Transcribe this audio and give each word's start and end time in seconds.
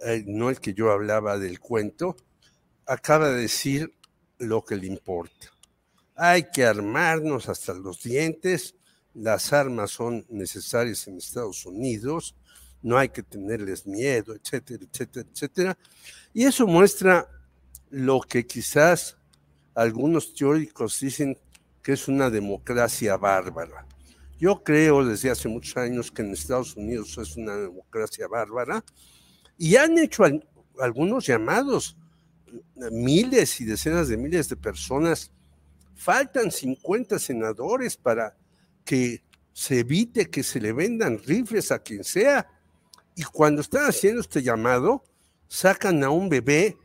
eh, 0.00 0.24
no 0.26 0.50
el 0.50 0.60
que 0.60 0.74
yo 0.74 0.90
hablaba 0.90 1.38
del 1.38 1.60
cuento, 1.60 2.16
acaba 2.86 3.30
de 3.30 3.42
decir 3.42 3.94
lo 4.38 4.64
que 4.64 4.76
le 4.76 4.86
importa. 4.86 5.48
Hay 6.14 6.50
que 6.52 6.64
armarnos 6.64 7.48
hasta 7.48 7.74
los 7.74 8.02
dientes, 8.02 8.74
las 9.14 9.52
armas 9.52 9.90
son 9.90 10.24
necesarias 10.28 11.06
en 11.08 11.18
Estados 11.18 11.66
Unidos, 11.66 12.34
no 12.82 12.96
hay 12.96 13.08
que 13.08 13.22
tenerles 13.22 13.86
miedo, 13.86 14.34
etcétera, 14.34 14.84
etcétera, 14.90 15.28
etcétera. 15.32 15.78
Y 16.32 16.44
eso 16.44 16.66
muestra 16.66 17.28
lo 17.90 18.20
que 18.20 18.46
quizás 18.46 19.16
algunos 19.74 20.34
teóricos 20.34 21.00
dicen 21.00 21.36
que 21.82 21.92
es 21.92 22.08
una 22.08 22.30
democracia 22.30 23.16
bárbara. 23.16 23.86
Yo 24.38 24.62
creo 24.62 25.04
desde 25.04 25.30
hace 25.30 25.48
muchos 25.48 25.76
años 25.76 26.12
que 26.12 26.22
en 26.22 26.32
Estados 26.32 26.76
Unidos 26.76 27.18
es 27.18 27.36
una 27.36 27.56
democracia 27.56 28.28
bárbara 28.28 28.84
y 29.58 29.76
han 29.76 29.98
hecho 29.98 30.24
al- 30.24 30.48
algunos 30.80 31.26
llamados, 31.26 31.96
miles 32.90 33.60
y 33.60 33.64
decenas 33.64 34.08
de 34.08 34.16
miles 34.16 34.48
de 34.48 34.56
personas. 34.56 35.30
Faltan 35.94 36.50
50 36.50 37.18
senadores 37.18 37.96
para 37.96 38.36
que 38.84 39.22
se 39.52 39.80
evite 39.80 40.30
que 40.30 40.42
se 40.44 40.60
le 40.60 40.72
vendan 40.72 41.18
rifles 41.18 41.72
a 41.72 41.80
quien 41.80 42.04
sea. 42.04 42.48
Y 43.16 43.24
cuando 43.24 43.60
están 43.60 43.86
haciendo 43.86 44.20
este 44.20 44.42
llamado, 44.42 45.02
sacan 45.48 46.02
a 46.04 46.10
un 46.10 46.28
bebé, 46.28 46.76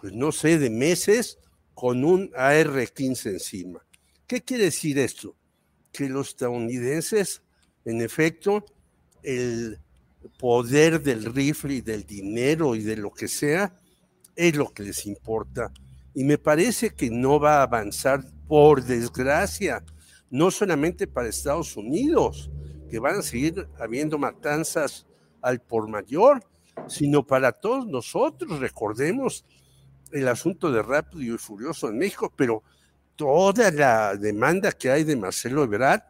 pues 0.00 0.12
no 0.12 0.32
sé, 0.32 0.58
de 0.58 0.68
meses, 0.68 1.38
con 1.74 2.04
un 2.04 2.32
AR-15 2.34 3.30
encima. 3.30 3.86
¿Qué 4.26 4.42
quiere 4.42 4.64
decir 4.64 4.98
esto? 4.98 5.36
Que 5.92 6.08
los 6.08 6.30
estadounidenses, 6.30 7.42
en 7.84 8.00
efecto, 8.00 8.64
el 9.22 9.78
poder 10.28 11.02
del 11.02 11.24
rifle 11.34 11.74
y 11.74 11.80
del 11.80 12.04
dinero 12.04 12.74
y 12.74 12.82
de 12.82 12.96
lo 12.96 13.12
que 13.12 13.28
sea, 13.28 13.74
es 14.34 14.56
lo 14.56 14.72
que 14.72 14.82
les 14.82 15.06
importa. 15.06 15.72
Y 16.14 16.24
me 16.24 16.38
parece 16.38 16.90
que 16.90 17.10
no 17.10 17.38
va 17.40 17.58
a 17.58 17.62
avanzar, 17.62 18.24
por 18.46 18.84
desgracia, 18.84 19.84
no 20.30 20.50
solamente 20.50 21.06
para 21.06 21.28
Estados 21.28 21.76
Unidos, 21.76 22.50
que 22.88 22.98
van 22.98 23.16
a 23.16 23.22
seguir 23.22 23.68
habiendo 23.78 24.18
matanzas 24.18 25.06
al 25.42 25.60
por 25.60 25.88
mayor, 25.88 26.42
sino 26.88 27.26
para 27.26 27.52
todos 27.52 27.86
nosotros. 27.86 28.60
Recordemos 28.60 29.44
el 30.12 30.28
asunto 30.28 30.70
de 30.70 30.82
Rápido 30.82 31.34
y 31.34 31.38
Furioso 31.38 31.88
en 31.88 31.98
México, 31.98 32.32
pero 32.34 32.62
toda 33.16 33.70
la 33.70 34.16
demanda 34.16 34.72
que 34.72 34.90
hay 34.90 35.04
de 35.04 35.16
Marcelo 35.16 35.64
Ebrard 35.64 36.02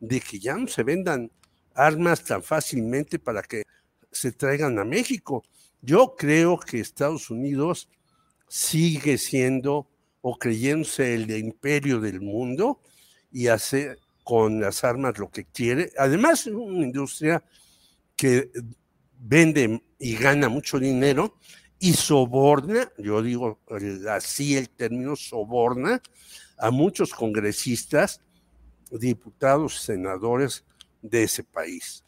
de 0.00 0.20
que 0.20 0.38
ya 0.38 0.56
no 0.56 0.66
se 0.66 0.82
vendan 0.82 1.30
armas 1.78 2.24
tan 2.24 2.42
fácilmente 2.42 3.18
para 3.18 3.42
que 3.42 3.62
se 4.10 4.32
traigan 4.32 4.78
a 4.78 4.84
México. 4.84 5.44
Yo 5.80 6.16
creo 6.16 6.58
que 6.58 6.80
Estados 6.80 7.30
Unidos 7.30 7.88
sigue 8.48 9.16
siendo 9.16 9.88
o 10.20 10.36
creyéndose 10.36 11.14
el 11.14 11.30
imperio 11.30 12.00
del 12.00 12.20
mundo 12.20 12.80
y 13.30 13.46
hace 13.46 13.96
con 14.24 14.60
las 14.60 14.82
armas 14.82 15.18
lo 15.18 15.30
que 15.30 15.44
quiere. 15.44 15.92
Además, 15.96 16.46
es 16.46 16.52
una 16.52 16.84
industria 16.84 17.42
que 18.16 18.50
vende 19.20 19.80
y 19.98 20.16
gana 20.16 20.48
mucho 20.48 20.78
dinero 20.78 21.38
y 21.78 21.92
soborna, 21.92 22.90
yo 22.98 23.22
digo 23.22 23.60
así 24.10 24.56
el 24.56 24.68
término 24.68 25.14
soborna, 25.14 26.02
a 26.58 26.72
muchos 26.72 27.14
congresistas, 27.14 28.20
diputados, 28.90 29.80
senadores 29.80 30.64
de 31.02 31.24
ese 31.24 31.44
país. 31.44 32.04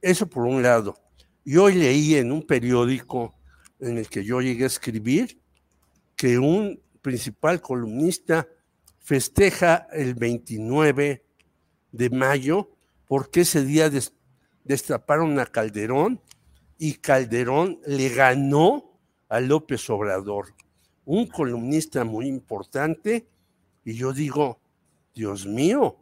Eso 0.00 0.26
por 0.28 0.44
un 0.44 0.62
lado. 0.62 0.96
Y 1.44 1.56
hoy 1.56 1.74
leí 1.74 2.14
en 2.16 2.32
un 2.32 2.42
periódico 2.46 3.34
en 3.78 3.98
el 3.98 4.08
que 4.08 4.24
yo 4.24 4.40
llegué 4.40 4.64
a 4.64 4.68
escribir 4.68 5.40
que 6.16 6.38
un 6.38 6.80
principal 7.02 7.60
columnista 7.60 8.46
festeja 8.98 9.86
el 9.92 10.14
29 10.14 11.24
de 11.92 12.10
mayo 12.10 12.70
porque 13.06 13.40
ese 13.40 13.64
día 13.64 13.88
des- 13.90 14.12
destaparon 14.64 15.38
a 15.38 15.46
Calderón 15.46 16.20
y 16.78 16.94
Calderón 16.94 17.80
le 17.86 18.10
ganó 18.10 18.98
a 19.28 19.40
López 19.40 19.88
Obrador, 19.90 20.54
un 21.04 21.26
columnista 21.26 22.04
muy 22.04 22.26
importante, 22.26 23.26
y 23.84 23.94
yo 23.94 24.12
digo, 24.12 24.60
Dios 25.14 25.46
mío, 25.46 25.96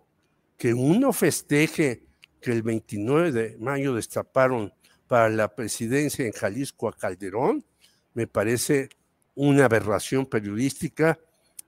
que 0.57 0.75
uno 0.75 1.13
festeje 1.13 2.05
que 2.41 2.53
el 2.53 2.63
29 2.63 3.33
de 3.33 3.57
mayo 3.59 3.95
destaparon 3.95 4.73
para 5.07 5.29
la 5.29 5.55
presidencia 5.55 6.27
en 6.27 6.33
Jalisco 6.33 6.89
a 6.89 6.93
Calderón, 6.93 7.65
me 8.15 8.27
parece 8.27 8.91
una 9.35 9.65
aberración 9.65 10.27
periodística. 10.27 11.19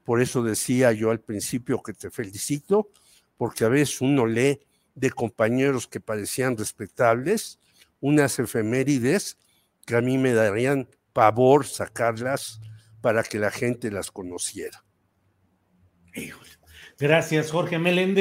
Por 0.05 0.21
eso 0.21 0.43
decía 0.43 0.93
yo 0.93 1.11
al 1.11 1.21
principio 1.21 1.83
que 1.83 1.93
te 1.93 2.11
felicito, 2.11 2.91
porque 3.37 3.65
a 3.65 3.69
veces 3.69 4.01
uno 4.01 4.27
lee 4.27 4.61
de 4.95 5.11
compañeros 5.11 5.87
que 5.87 6.01
parecían 6.01 6.57
respetables, 6.57 7.59
unas 8.01 8.39
efemérides 8.39 9.39
que 9.87 9.97
a 9.97 10.01
mí 10.01 10.19
me 10.19 10.33
darían 10.33 10.89
pavor 11.13 11.67
sacarlas 11.67 12.61
para 13.01 13.23
que 13.23 13.39
la 13.39 13.51
gente 13.51 13.91
las 13.91 14.11
conociera. 14.11 14.85
Gracias, 16.99 17.51
Jorge 17.51 17.79
Meléndez. 17.79 18.21